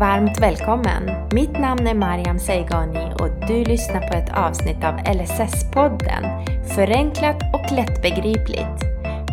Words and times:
varmt 0.00 0.40
välkommen! 0.40 1.28
Mitt 1.32 1.52
namn 1.52 1.86
är 1.86 1.94
Mariam 1.94 2.38
Seigani 2.38 3.12
och 3.20 3.48
du 3.48 3.64
lyssnar 3.64 4.08
på 4.08 4.14
ett 4.14 4.36
avsnitt 4.36 4.84
av 4.84 4.94
LSS-podden. 4.94 6.44
Förenklat 6.74 7.36
och 7.54 7.72
lättbegripligt. 7.72 8.84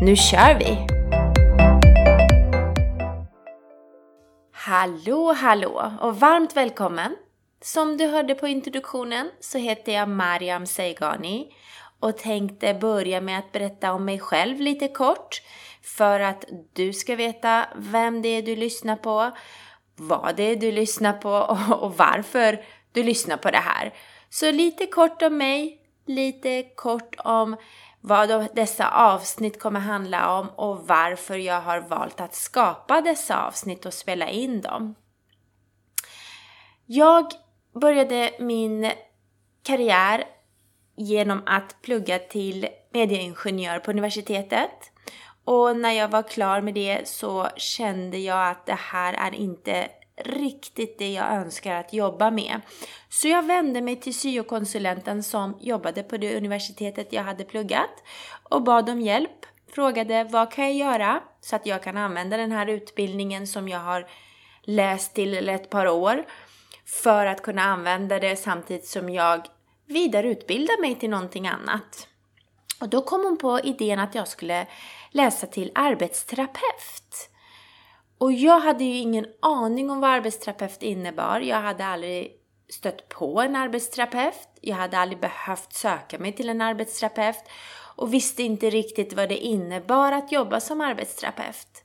Nu 0.01 0.15
kör 0.15 0.59
vi! 0.59 0.77
Hallå, 4.51 5.33
hallå 5.33 5.91
och 6.01 6.19
varmt 6.19 6.57
välkommen! 6.57 7.15
Som 7.61 7.97
du 7.97 8.05
hörde 8.05 8.35
på 8.35 8.47
introduktionen 8.47 9.31
så 9.39 9.57
heter 9.57 9.91
jag 9.91 10.09
Mariam 10.09 10.65
Seigani 10.65 11.47
och 11.99 12.17
tänkte 12.17 12.73
börja 12.73 13.21
med 13.21 13.39
att 13.39 13.51
berätta 13.51 13.93
om 13.93 14.05
mig 14.05 14.19
själv 14.19 14.61
lite 14.61 14.87
kort 14.87 15.41
för 15.81 16.19
att 16.19 16.45
du 16.73 16.93
ska 16.93 17.15
veta 17.15 17.65
vem 17.75 18.21
det 18.21 18.29
är 18.29 18.41
du 18.41 18.55
lyssnar 18.55 18.95
på, 18.95 19.31
vad 19.97 20.35
det 20.35 20.43
är 20.43 20.55
du 20.55 20.71
lyssnar 20.71 21.13
på 21.13 21.29
och 21.81 21.97
varför 21.97 22.61
du 22.91 23.03
lyssnar 23.03 23.37
på 23.37 23.51
det 23.51 23.57
här. 23.57 23.93
Så 24.29 24.51
lite 24.51 24.85
kort 24.85 25.21
om 25.21 25.37
mig, 25.37 25.81
lite 26.05 26.63
kort 26.75 27.15
om 27.17 27.55
vad 28.01 28.55
dessa 28.55 28.91
avsnitt 28.91 29.59
kommer 29.59 29.79
handla 29.79 30.39
om 30.39 30.49
och 30.49 30.87
varför 30.87 31.37
jag 31.37 31.61
har 31.61 31.79
valt 31.79 32.21
att 32.21 32.35
skapa 32.35 33.01
dessa 33.01 33.45
avsnitt 33.45 33.85
och 33.85 33.93
spela 33.93 34.29
in 34.29 34.61
dem. 34.61 34.95
Jag 36.85 37.25
började 37.73 38.31
min 38.39 38.91
karriär 39.63 40.23
genom 40.95 41.43
att 41.45 41.81
plugga 41.81 42.19
till 42.19 42.67
medieingenjör 42.93 43.79
på 43.79 43.91
universitetet. 43.91 44.91
Och 45.47 45.77
när 45.77 45.91
jag 45.91 46.07
var 46.07 46.23
klar 46.23 46.61
med 46.61 46.73
det 46.73 47.07
så 47.07 47.47
kände 47.55 48.17
jag 48.17 48.49
att 48.49 48.65
det 48.65 48.79
här 48.79 49.13
är 49.13 49.35
inte 49.35 49.87
riktigt 50.23 50.99
det 50.99 51.13
jag 51.13 51.33
önskar 51.33 51.75
att 51.75 51.93
jobba 51.93 52.31
med. 52.31 52.61
Så 53.09 53.27
jag 53.27 53.45
vände 53.45 53.81
mig 53.81 53.95
till 53.95 54.13
syokonsulenten 54.13 55.23
som 55.23 55.57
jobbade 55.61 56.03
på 56.03 56.17
det 56.17 56.37
universitetet 56.37 57.13
jag 57.13 57.23
hade 57.23 57.43
pluggat 57.43 58.03
och 58.43 58.63
bad 58.63 58.89
om 58.89 59.01
hjälp. 59.01 59.45
Frågade 59.75 60.23
vad 60.23 60.51
kan 60.51 60.65
jag 60.65 60.75
göra 60.75 61.21
så 61.41 61.55
att 61.55 61.65
jag 61.65 61.83
kan 61.83 61.97
använda 61.97 62.37
den 62.37 62.51
här 62.51 62.67
utbildningen 62.67 63.47
som 63.47 63.69
jag 63.69 63.79
har 63.79 64.07
läst 64.63 65.13
till 65.13 65.49
ett 65.49 65.69
par 65.69 65.87
år 65.87 66.25
för 66.85 67.25
att 67.25 67.41
kunna 67.41 67.63
använda 67.63 68.19
det 68.19 68.35
samtidigt 68.35 68.87
som 68.87 69.09
jag 69.09 69.47
vidareutbildar 69.85 70.81
mig 70.81 70.95
till 70.95 71.09
någonting 71.09 71.47
annat. 71.47 72.07
Och 72.79 72.89
då 72.89 73.01
kom 73.01 73.23
hon 73.23 73.37
på 73.37 73.59
idén 73.59 73.99
att 73.99 74.15
jag 74.15 74.27
skulle 74.27 74.67
läsa 75.11 75.47
till 75.47 75.71
arbetsterapeut. 75.75 77.29
Och 78.17 78.33
jag 78.33 78.59
hade 78.59 78.83
ju 78.83 78.97
ingen 78.97 79.25
aning 79.41 79.89
om 79.89 79.99
vad 79.99 80.09
arbetsterapeut 80.09 80.83
innebar. 80.83 81.39
Jag 81.39 81.61
hade 81.61 81.85
aldrig 81.85 82.31
stött 82.69 83.09
på 83.09 83.41
en 83.41 83.55
arbetsterapeut. 83.55 84.47
Jag 84.61 84.75
hade 84.75 84.97
aldrig 84.97 85.19
behövt 85.19 85.73
söka 85.73 86.19
mig 86.19 86.33
till 86.33 86.49
en 86.49 86.61
arbetsterapeut 86.61 87.43
och 87.95 88.13
visste 88.13 88.43
inte 88.43 88.69
riktigt 88.69 89.13
vad 89.13 89.29
det 89.29 89.37
innebar 89.37 90.11
att 90.11 90.31
jobba 90.31 90.59
som 90.59 90.81
arbetsterapeut. 90.81 91.83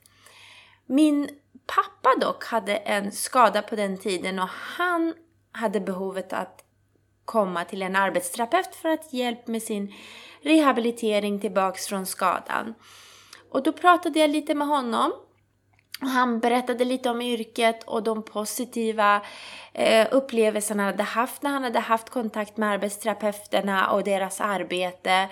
Min 0.85 1.29
pappa 1.65 2.19
dock 2.21 2.45
hade 2.45 2.75
en 2.75 3.11
skada 3.11 3.61
på 3.61 3.75
den 3.75 3.97
tiden 3.97 4.39
och 4.39 4.49
han 4.49 5.13
hade 5.51 5.79
behovet 5.79 6.33
att 6.33 6.63
komma 7.25 7.65
till 7.65 7.81
en 7.81 7.95
arbetsterapeut 7.95 8.75
för 8.75 8.89
att 8.89 9.13
hjälpa 9.13 9.51
med 9.51 9.63
sin 9.63 9.93
rehabilitering 10.41 11.39
tillbaks 11.39 11.87
från 11.87 12.05
skadan. 12.05 12.73
Och 13.53 13.63
då 13.63 13.71
pratade 13.71 14.19
jag 14.19 14.29
lite 14.29 14.55
med 14.55 14.67
honom 14.67 15.11
han 15.99 16.39
berättade 16.39 16.85
lite 16.85 17.09
om 17.09 17.21
yrket 17.21 17.83
och 17.83 18.03
de 18.03 18.23
positiva 18.23 19.21
eh, 19.73 20.07
upplevelser 20.11 20.75
han 20.75 20.85
hade 20.85 21.03
haft 21.03 21.43
när 21.43 21.51
han 21.51 21.63
hade 21.63 21.79
haft 21.79 22.09
kontakt 22.09 22.57
med 22.57 22.69
arbetsterapeuterna 22.69 23.89
och 23.89 24.03
deras 24.03 24.41
arbete. 24.41 25.29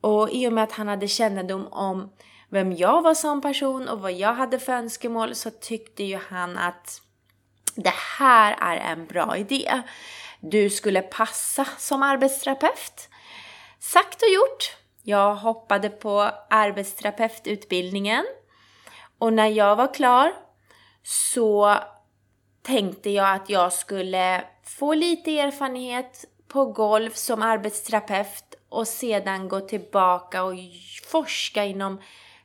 Och 0.00 0.30
i 0.30 0.48
och 0.48 0.52
med 0.52 0.64
att 0.64 0.72
han 0.72 0.88
hade 0.88 1.08
kännedom 1.08 1.66
om 1.66 2.12
vem 2.48 2.72
jag 2.72 3.02
var 3.02 3.14
som 3.14 3.40
person 3.40 3.88
och 3.88 4.00
vad 4.00 4.12
jag 4.12 4.34
hade 4.34 4.58
för 4.58 4.72
önskemål 4.72 5.34
så 5.34 5.50
tyckte 5.50 6.04
ju 6.04 6.18
han 6.28 6.58
att 6.58 7.02
det 7.74 7.94
här 8.18 8.56
är 8.60 8.76
en 8.92 9.06
bra 9.06 9.36
idé. 9.36 9.82
Du 10.40 10.70
skulle 10.70 11.02
passa 11.02 11.64
som 11.78 12.02
arbetsterapeut. 12.02 13.08
Sagt 13.78 14.22
och 14.22 14.28
gjort. 14.28 14.79
Jag 15.02 15.34
hoppade 15.34 15.88
på 15.88 16.30
arbetsterapeututbildningen 16.50 18.24
och 19.18 19.32
när 19.32 19.48
jag 19.48 19.76
var 19.76 19.94
klar 19.94 20.32
så 21.02 21.76
tänkte 22.62 23.10
jag 23.10 23.34
att 23.34 23.50
jag 23.50 23.72
skulle 23.72 24.44
få 24.64 24.94
lite 24.94 25.38
erfarenhet 25.38 26.24
på 26.48 26.64
golf 26.64 27.16
som 27.16 27.42
arbetsterapeut 27.42 28.54
och 28.68 28.88
sedan 28.88 29.48
gå 29.48 29.60
tillbaka 29.60 30.42
och 30.42 30.54
forska 31.06 31.64
inom 31.64 32.00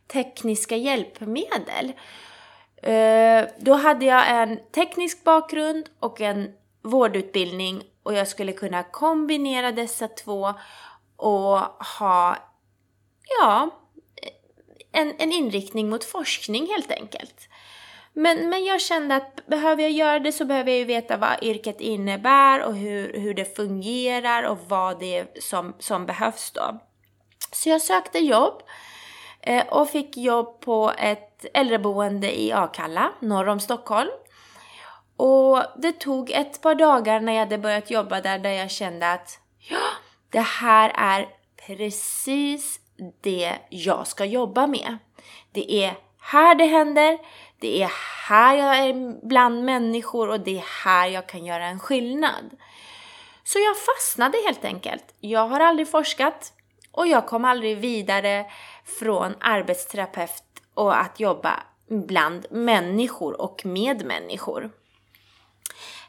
tekniska 0.08 0.76
hjälpmedel. 0.76 1.94
Eh, 2.82 3.46
då 3.58 3.74
hade 3.74 4.06
jag 4.06 4.30
en 4.30 4.60
teknisk 4.72 5.24
bakgrund 5.24 5.90
och 6.00 6.22
en 6.22 6.54
vårdutbildning 6.82 7.84
och 8.04 8.14
jag 8.14 8.28
skulle 8.28 8.52
kunna 8.52 8.84
kombinera 8.84 9.72
dessa 9.72 10.08
två 10.08 10.54
och 11.18 11.60
ha, 12.00 12.38
ja, 13.40 13.70
en, 14.92 15.16
en 15.18 15.32
inriktning 15.32 15.90
mot 15.90 16.04
forskning 16.04 16.68
helt 16.68 16.92
enkelt. 16.92 17.50
Men, 18.14 18.50
men 18.50 18.66
jag 18.66 18.82
kände 18.82 19.16
att 19.16 19.48
behöver 19.48 19.84
jag 19.84 19.92
göra 19.92 20.20
det 20.20 20.32
så 20.32 20.46
behöver 20.46 20.72
jag 20.72 20.80
ju 20.80 20.86
veta 20.86 21.18
vad 21.18 21.44
yrket 21.44 21.82
innebär 21.82 22.64
och 22.64 22.76
hur, 22.76 23.14
hur 23.20 23.34
det 23.34 23.56
fungerar 23.56 24.44
och 24.44 24.58
vad 24.68 25.00
det 25.00 25.18
är 25.18 25.28
som, 25.42 25.76
som 25.80 26.06
behövs 26.06 26.52
då. 26.52 26.80
Så 27.52 27.70
jag 27.70 27.82
sökte 27.82 28.20
jobb 28.20 28.62
eh, 29.42 29.68
och 29.68 29.90
fick 29.90 30.18
jobb 30.18 30.62
på 30.62 30.92
ett 30.98 31.46
äldreboende 31.54 32.42
i 32.42 32.52
Akalla, 32.52 33.12
norr 33.20 33.48
om 33.48 33.60
Stockholm. 33.60 34.12
Och 35.18 35.64
det 35.78 35.92
tog 35.92 36.32
ett 36.32 36.62
par 36.62 36.76
dagar 36.76 37.20
när 37.20 37.34
jag 37.34 37.40
hade 37.40 37.58
börjat 37.58 37.92
jobba 37.92 38.22
där, 38.22 38.40
där 38.40 38.52
jag 38.52 38.72
kände 38.72 39.12
att 39.12 39.40
ja, 39.60 39.78
det 40.36 40.42
här 40.42 40.92
är 40.96 41.30
precis 41.68 42.80
det 43.22 43.58
jag 43.70 44.08
ska 44.08 44.26
jobba 44.26 44.68
med. 44.68 44.98
Det 45.52 45.74
är 45.74 45.98
här 46.20 46.56
det 46.56 46.66
händer, 46.66 47.18
det 47.60 47.84
är 47.84 47.92
här 48.28 48.56
jag 48.56 48.78
är 48.78 49.28
bland 49.28 49.66
människor 49.66 50.30
och 50.30 50.40
det 50.40 50.58
är 50.58 50.84
här 50.84 51.08
jag 51.08 51.28
kan 51.28 51.46
göra 51.46 51.66
en 51.66 51.80
skillnad. 51.80 52.58
Så 53.44 53.60
jag 53.60 53.76
fastnade 53.78 54.38
helt 54.46 54.66
enkelt. 54.66 55.04
Jag 55.20 55.48
har 55.48 55.60
aldrig 55.60 55.92
forskat 55.92 56.54
och 56.92 57.08
jag 57.08 57.28
kom 57.28 57.46
aldrig 57.46 57.78
vidare 57.78 58.46
från 59.00 59.36
arbetsterapeut 59.40 60.44
och 60.74 61.00
att 61.00 61.20
jobba 61.20 61.64
bland 61.88 62.46
människor 62.52 63.42
och 63.42 63.66
med 63.66 64.06
människor. 64.06 64.72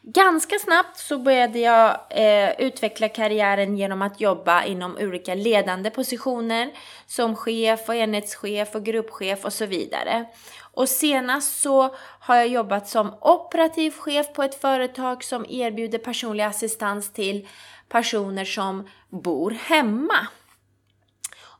Ganska 0.09 0.59
snabbt 0.59 0.99
så 0.99 1.19
började 1.19 1.59
jag 1.59 1.99
eh, 2.11 2.51
utveckla 2.59 3.09
karriären 3.09 3.77
genom 3.77 4.03
att 4.03 4.21
jobba 4.21 4.65
inom 4.65 4.97
olika 4.97 5.35
ledande 5.35 5.91
positioner 5.91 6.71
som 7.07 7.37
chef 7.37 7.89
och 7.89 7.95
enhetschef 7.95 8.75
och 8.75 8.85
gruppchef 8.85 9.45
och 9.45 9.53
så 9.53 9.67
vidare. 9.67 10.25
Och 10.73 10.89
senast 10.89 11.61
så 11.61 11.95
har 11.99 12.37
jag 12.37 12.49
jobbat 12.49 12.89
som 12.89 13.15
operativ 13.21 13.91
chef 13.91 14.33
på 14.33 14.43
ett 14.43 14.61
företag 14.61 15.25
som 15.25 15.47
erbjuder 15.49 15.99
personlig 15.99 16.45
assistans 16.45 17.13
till 17.13 17.49
personer 17.89 18.45
som 18.45 18.89
bor 19.09 19.51
hemma. 19.51 20.27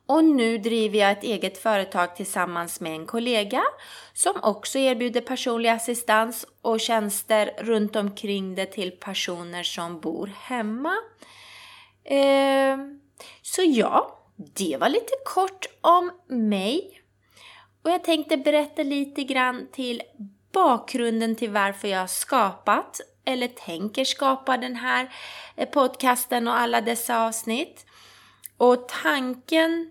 Och 0.07 0.25
nu 0.25 0.59
driver 0.59 0.99
jag 0.99 1.11
ett 1.11 1.23
eget 1.23 1.59
företag 1.59 2.17
tillsammans 2.17 2.81
med 2.81 2.93
en 2.93 3.07
kollega 3.07 3.63
som 4.13 4.35
också 4.43 4.79
erbjuder 4.79 5.21
personlig 5.21 5.69
assistans 5.69 6.47
och 6.63 6.81
tjänster 6.81 7.51
runt 7.59 7.97
omkring 7.97 8.55
det 8.55 8.67
till 8.67 8.91
personer 8.91 9.63
som 9.63 10.01
bor 10.01 10.27
hemma. 10.27 10.95
Eh, 12.05 12.79
så 13.43 13.63
ja, 13.63 14.19
det 14.37 14.77
var 14.81 14.89
lite 14.89 15.13
kort 15.25 15.67
om 15.81 16.11
mig. 16.27 17.03
Och 17.83 17.91
jag 17.91 18.05
tänkte 18.05 18.37
berätta 18.37 18.83
lite 18.83 19.25
grann 19.25 19.69
till 19.73 20.03
bakgrunden 20.53 21.37
till 21.37 21.51
varför 21.51 21.89
jag 21.89 22.01
har 22.01 22.07
skapat 22.07 23.01
eller 23.25 23.49
tänker 23.49 24.05
skapa 24.05 24.57
den 24.57 24.77
här 24.77 25.15
eh, 25.57 25.69
podcasten 25.69 26.49
och 26.49 26.59
alla 26.59 26.81
dessa 26.81 27.27
avsnitt. 27.27 27.87
Och 28.57 28.89
tanken 28.89 29.91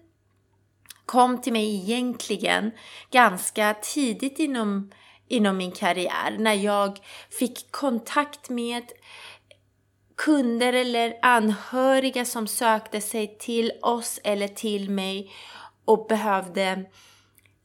kom 1.05 1.41
till 1.41 1.53
mig 1.53 1.75
egentligen 1.75 2.71
ganska 3.11 3.75
tidigt 3.81 4.39
inom, 4.39 4.91
inom 5.27 5.57
min 5.57 5.71
karriär 5.71 6.35
när 6.39 6.53
jag 6.53 6.99
fick 7.29 7.71
kontakt 7.71 8.49
med 8.49 8.83
kunder 10.17 10.73
eller 10.73 11.19
anhöriga 11.21 12.25
som 12.25 12.47
sökte 12.47 13.01
sig 13.01 13.37
till 13.37 13.71
oss 13.81 14.19
eller 14.23 14.47
till 14.47 14.89
mig 14.89 15.31
och 15.85 16.07
behövde 16.07 16.85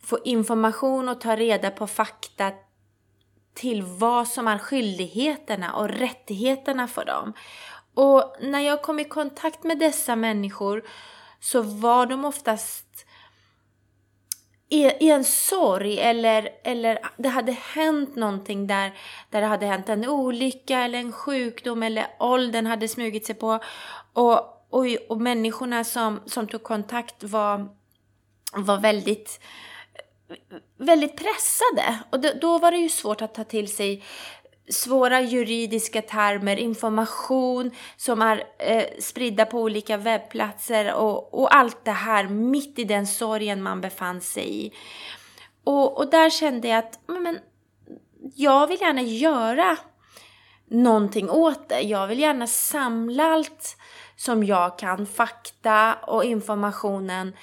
få 0.02 0.18
information 0.24 1.08
och 1.08 1.20
ta 1.20 1.36
reda 1.36 1.70
på 1.70 1.86
fakta 1.86 2.52
till 3.54 3.82
vad 3.82 4.28
som 4.28 4.48
är 4.48 4.58
skyldigheterna 4.58 5.72
och 5.74 5.88
rättigheterna 5.88 6.88
för 6.88 7.04
dem. 7.04 7.32
Och 7.94 8.36
när 8.40 8.60
jag 8.60 8.82
kom 8.82 8.98
i 8.98 9.04
kontakt 9.04 9.64
med 9.64 9.78
dessa 9.78 10.16
människor 10.16 10.84
så 11.40 11.62
var 11.62 12.06
de 12.06 12.24
oftast 12.24 13.06
i, 14.70 14.84
i 15.00 15.10
en 15.10 15.24
sorg 15.24 15.98
eller, 15.98 16.48
eller 16.64 16.98
det 17.16 17.28
hade 17.28 17.52
hänt 17.52 18.16
någonting 18.16 18.66
där, 18.66 18.92
där 19.30 19.40
det 19.40 19.46
hade 19.46 19.66
hänt 19.66 19.88
en 19.88 20.08
olycka 20.08 20.78
eller 20.78 20.98
en 20.98 21.12
sjukdom 21.12 21.82
eller 21.82 22.06
åldern 22.18 22.66
hade 22.66 22.88
smugit 22.88 23.26
sig 23.26 23.34
på. 23.34 23.60
Och, 24.12 24.66
och, 24.70 24.86
och 25.08 25.20
människorna 25.20 25.84
som, 25.84 26.20
som 26.26 26.46
tog 26.46 26.62
kontakt 26.62 27.24
var, 27.24 27.68
var 28.52 28.80
väldigt 28.80 29.40
väldigt 30.76 31.16
pressade 31.16 31.98
och 32.10 32.20
då, 32.20 32.30
då 32.40 32.58
var 32.58 32.70
det 32.70 32.76
ju 32.76 32.88
svårt 32.88 33.22
att 33.22 33.34
ta 33.34 33.44
till 33.44 33.74
sig 33.74 34.04
svåra 34.70 35.20
juridiska 35.20 36.02
termer, 36.02 36.56
information 36.56 37.70
som 37.96 38.22
är 38.22 38.44
eh, 38.58 38.84
spridda 38.98 39.46
på 39.46 39.60
olika 39.60 39.96
webbplatser 39.96 40.94
och, 40.94 41.34
och, 41.34 41.56
allt 41.56 41.84
det 41.84 41.90
här 41.90 42.28
mitt 42.28 42.78
i 42.78 42.84
den 42.84 43.06
sorgen 43.06 43.62
man 43.62 43.80
befann 43.80 44.20
sig 44.20 44.66
i. 44.66 44.72
Och, 45.64 45.98
och 45.98 46.10
där 46.10 46.30
kände 46.30 46.68
jag 46.68 46.78
att 46.78 47.00
men, 47.06 47.38
jag 48.34 48.66
vill 48.66 48.80
gärna 48.80 49.02
göra 49.02 49.76
någonting 50.70 51.30
åt 51.30 51.68
det. 51.68 51.80
Jag 51.80 52.06
vill 52.06 52.18
gärna 52.18 52.46
samla 52.46 53.24
allt 53.24 53.76
som 54.16 54.44
jag 54.44 54.78
kan, 54.78 55.06
fakta 55.06 55.94
och 55.94 56.24
informationen 56.24 57.36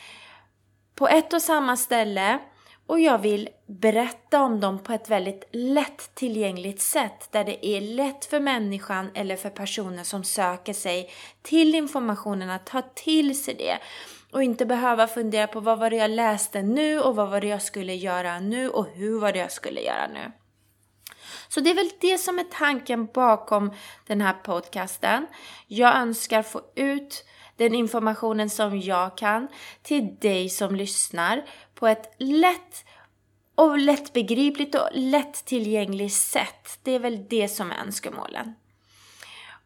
på 0.95 1.07
ett 1.07 1.33
och 1.33 1.41
samma 1.41 1.77
ställe 1.77 2.39
och 2.87 2.99
jag 2.99 3.17
vill 3.17 3.49
berätta 3.65 4.41
om 4.41 4.59
dem 4.59 4.79
på 4.79 4.93
ett 4.93 5.09
väldigt 5.09 5.43
lättillgängligt 5.51 6.81
sätt 6.81 7.31
där 7.31 7.43
det 7.43 7.67
är 7.67 7.81
lätt 7.81 8.25
för 8.25 8.39
människan 8.39 9.11
eller 9.13 9.35
för 9.35 9.49
personer 9.49 10.03
som 10.03 10.23
söker 10.23 10.73
sig 10.73 11.09
till 11.41 11.75
informationen 11.75 12.49
att 12.49 12.65
ta 12.65 12.81
till 12.81 13.43
sig 13.43 13.53
det 13.53 13.77
och 14.31 14.43
inte 14.43 14.65
behöva 14.65 15.07
fundera 15.07 15.47
på 15.47 15.59
vad 15.59 15.79
var 15.79 15.89
det 15.89 15.95
jag 15.95 16.11
läste 16.11 16.61
nu 16.61 16.99
och 16.99 17.15
vad 17.15 17.29
var 17.29 17.41
det 17.41 17.47
jag 17.47 17.61
skulle 17.61 17.93
göra 17.93 18.39
nu 18.39 18.69
och 18.69 18.87
hur 18.93 19.19
var 19.19 19.33
det 19.33 19.39
jag 19.39 19.51
skulle 19.51 19.81
göra 19.81 20.07
nu. 20.07 20.31
Så 21.47 21.59
det 21.59 21.69
är 21.69 21.75
väl 21.75 21.89
det 22.01 22.17
som 22.17 22.39
är 22.39 22.43
tanken 22.43 23.05
bakom 23.05 23.73
den 24.07 24.21
här 24.21 24.33
podcasten. 24.33 25.27
Jag 25.67 25.95
önskar 25.95 26.43
få 26.43 26.61
ut 26.75 27.25
den 27.57 27.75
informationen 27.75 28.49
som 28.49 28.79
jag 28.79 29.17
kan 29.17 29.47
till 29.81 30.15
dig 30.15 30.49
som 30.49 30.75
lyssnar 30.75 31.43
på 31.75 31.87
ett 31.87 32.15
lätt 32.17 32.85
och 33.55 33.77
lättbegripligt 33.77 34.75
och 34.75 34.89
lättillgängligt 34.93 36.13
sätt. 36.13 36.79
Det 36.83 36.91
är 36.91 36.99
väl 36.99 37.25
det 37.29 37.47
som 37.47 37.71
är 37.71 37.75
önskemålen. 37.75 38.55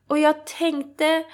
Och 0.08 0.20
jag 0.20 0.46
tänkte 0.46 1.26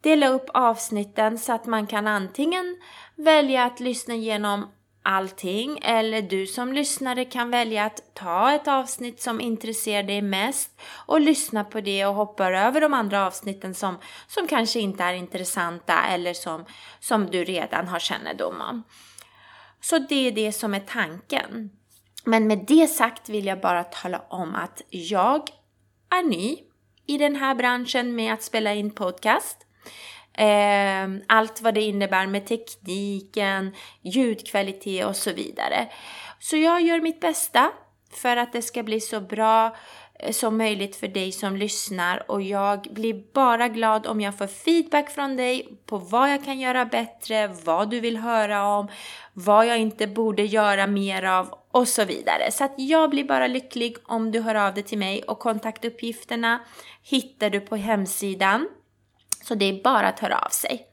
dela 0.00 0.28
upp 0.28 0.46
avsnitten 0.54 1.38
så 1.38 1.52
att 1.52 1.66
man 1.66 1.86
kan 1.86 2.06
antingen 2.06 2.76
välja 3.16 3.64
att 3.64 3.80
lyssna 3.80 4.14
genom 4.14 4.68
allting 5.02 5.78
eller 5.82 6.22
du 6.22 6.46
som 6.46 6.72
lyssnare 6.72 7.24
kan 7.24 7.50
välja 7.50 7.84
att 7.84 8.14
ta 8.14 8.52
ett 8.52 8.68
avsnitt 8.68 9.20
som 9.22 9.40
intresserar 9.40 10.02
dig 10.02 10.22
mest 10.22 10.80
och 11.06 11.20
lyssna 11.20 11.64
på 11.64 11.80
det 11.80 12.06
och 12.06 12.14
hoppa 12.14 12.46
över 12.46 12.80
de 12.80 12.94
andra 12.94 13.26
avsnitten 13.26 13.74
som, 13.74 13.98
som 14.26 14.46
kanske 14.46 14.80
inte 14.80 15.04
är 15.04 15.14
intressanta 15.14 16.02
eller 16.02 16.34
som, 16.34 16.64
som 17.00 17.26
du 17.26 17.44
redan 17.44 17.88
har 17.88 17.98
kännedom 17.98 18.60
om. 18.60 18.82
Så 19.80 19.98
det 19.98 20.28
är 20.28 20.32
det 20.32 20.52
som 20.52 20.74
är 20.74 20.80
tanken. 20.80 21.70
Men 22.24 22.46
med 22.46 22.64
det 22.68 22.86
sagt 22.86 23.28
vill 23.28 23.46
jag 23.46 23.60
bara 23.60 23.84
tala 23.84 24.22
om 24.28 24.54
att 24.54 24.82
jag 24.88 25.42
är 26.10 26.22
ny 26.22 26.56
i 27.06 27.18
den 27.18 27.36
här 27.36 27.54
branschen 27.54 28.14
med 28.14 28.34
att 28.34 28.42
spela 28.42 28.74
in 28.74 28.90
podcast. 28.90 29.66
Ehm, 30.34 31.20
allt 31.26 31.60
vad 31.60 31.74
det 31.74 31.82
innebär 31.82 32.26
med 32.26 32.46
tekniken, 32.46 33.74
ljudkvalitet 34.02 35.06
och 35.06 35.16
så 35.16 35.32
vidare. 35.32 35.88
Så 36.38 36.56
jag 36.56 36.82
gör 36.82 37.00
mitt 37.00 37.20
bästa 37.20 37.70
för 38.12 38.36
att 38.36 38.52
det 38.52 38.62
ska 38.62 38.82
bli 38.82 39.00
så 39.00 39.20
bra 39.20 39.76
eh, 40.18 40.32
som 40.32 40.58
möjligt 40.58 40.96
för 40.96 41.08
dig 41.08 41.32
som 41.32 41.56
lyssnar 41.56 42.30
och 42.30 42.42
jag 42.42 42.82
blir 42.90 43.32
bara 43.34 43.68
glad 43.68 44.06
om 44.06 44.20
jag 44.20 44.38
får 44.38 44.46
feedback 44.46 45.10
från 45.10 45.36
dig 45.36 45.78
på 45.86 45.98
vad 45.98 46.32
jag 46.32 46.44
kan 46.44 46.60
göra 46.60 46.84
bättre, 46.84 47.48
vad 47.64 47.90
du 47.90 48.00
vill 48.00 48.16
höra 48.16 48.66
om, 48.66 48.88
vad 49.32 49.66
jag 49.66 49.78
inte 49.78 50.06
borde 50.06 50.42
göra 50.42 50.86
mer 50.86 51.22
av 51.22 51.58
och 51.70 51.88
så 51.88 52.04
vidare. 52.04 52.50
Så 52.50 52.64
att 52.64 52.74
jag 52.76 53.10
blir 53.10 53.24
bara 53.24 53.46
lycklig 53.46 53.96
om 54.04 54.30
du 54.30 54.40
hör 54.40 54.54
av 54.54 54.74
dig 54.74 54.82
till 54.82 54.98
mig 54.98 55.22
och 55.22 55.38
kontaktuppgifterna 55.38 56.60
hittar 57.02 57.50
du 57.50 57.60
på 57.60 57.76
hemsidan 57.76 58.68
så 59.42 59.54
det 59.54 59.64
är 59.64 59.82
bara 59.82 60.08
att 60.08 60.20
höra 60.20 60.38
av 60.38 60.48
sig. 60.48 60.86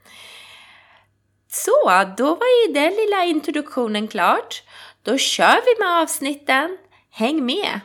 Så, 1.51 2.05
då 2.17 2.35
var 2.35 2.67
ju 2.67 2.73
den 2.73 2.93
lilla 2.93 3.25
introduktionen 3.25 4.07
klart. 4.07 4.63
Då 5.03 5.17
kör 5.17 5.61
vi 5.65 5.83
med 5.83 6.01
avsnitten. 6.01 6.77
Häng 7.11 7.45
med! 7.45 7.79